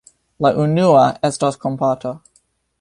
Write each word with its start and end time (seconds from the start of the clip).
La 0.45 0.51
unua 0.63 1.03
estas 1.31 1.61
kompato. 1.67 2.19